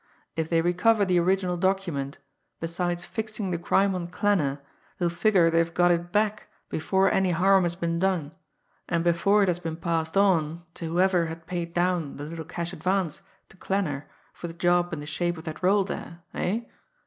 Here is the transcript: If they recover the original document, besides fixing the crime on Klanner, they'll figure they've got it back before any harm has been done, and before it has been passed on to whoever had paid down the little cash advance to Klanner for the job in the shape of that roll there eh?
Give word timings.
If 0.35 0.49
they 0.49 0.61
recover 0.61 1.05
the 1.05 1.19
original 1.19 1.57
document, 1.57 2.17
besides 2.59 3.05
fixing 3.05 3.51
the 3.51 3.59
crime 3.59 3.93
on 3.93 4.07
Klanner, 4.07 4.59
they'll 4.97 5.11
figure 5.11 5.51
they've 5.51 5.71
got 5.71 5.91
it 5.91 6.11
back 6.11 6.47
before 6.69 7.11
any 7.11 7.29
harm 7.29 7.61
has 7.65 7.75
been 7.75 7.99
done, 7.99 8.31
and 8.89 9.03
before 9.03 9.43
it 9.43 9.47
has 9.47 9.59
been 9.59 9.75
passed 9.77 10.17
on 10.17 10.63
to 10.73 10.85
whoever 10.85 11.27
had 11.27 11.45
paid 11.45 11.75
down 11.75 12.17
the 12.17 12.23
little 12.23 12.45
cash 12.45 12.73
advance 12.73 13.21
to 13.49 13.57
Klanner 13.57 14.05
for 14.33 14.47
the 14.47 14.55
job 14.55 14.91
in 14.91 15.01
the 15.01 15.05
shape 15.05 15.37
of 15.37 15.43
that 15.43 15.61
roll 15.61 15.83
there 15.83 16.23
eh? 16.33 16.61